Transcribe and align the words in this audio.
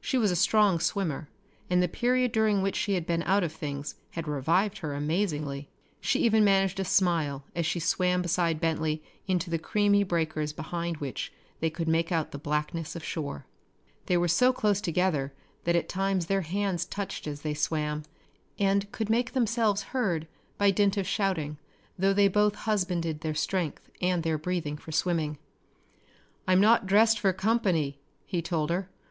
She 0.00 0.16
was 0.16 0.30
a 0.30 0.34
strong 0.34 0.80
swimmer 0.80 1.28
and 1.68 1.82
the 1.82 1.88
period 1.88 2.32
during 2.32 2.62
which 2.62 2.74
she 2.74 2.94
had 2.94 3.04
been 3.06 3.22
out 3.24 3.44
of 3.44 3.52
things 3.52 3.96
had 4.12 4.26
revived 4.26 4.78
her 4.78 4.94
amazingly. 4.94 5.68
She 6.00 6.20
even 6.20 6.42
managed 6.42 6.80
a 6.80 6.86
smile 6.86 7.44
as 7.54 7.66
she 7.66 7.78
swam 7.78 8.22
beside 8.22 8.62
Bentley 8.62 9.02
into 9.26 9.50
the 9.50 9.58
creamy 9.58 10.04
breakers 10.04 10.54
behind 10.54 10.96
which 10.96 11.34
they 11.60 11.68
could 11.68 11.86
make 11.86 12.10
out 12.10 12.30
the 12.30 12.38
blackness 12.38 12.96
of 12.96 13.04
shore. 13.04 13.44
They 14.06 14.16
were 14.16 14.26
so 14.26 14.54
close 14.54 14.80
together 14.80 15.34
that 15.64 15.76
at 15.76 15.86
times 15.86 16.28
their 16.28 16.40
hands 16.40 16.86
touched 16.86 17.26
as 17.26 17.42
they 17.42 17.52
swam, 17.52 18.04
and 18.58 18.90
could 18.90 19.10
make 19.10 19.32
themselves 19.32 19.82
heard 19.92 20.26
by 20.56 20.70
dint 20.70 20.96
of 20.96 21.06
shouting, 21.06 21.58
though 21.98 22.14
they 22.14 22.28
both 22.28 22.54
husbanded 22.54 23.20
their 23.20 23.34
strength 23.34 23.90
and 24.00 24.22
their 24.22 24.38
breathing 24.38 24.78
for 24.78 24.92
swimming. 24.92 25.36
"I'm 26.46 26.58
not 26.62 26.86
dressed 26.86 27.20
for 27.20 27.30
company," 27.34 27.98
he 28.24 28.40
told 28.40 28.70
her. 28.70 28.88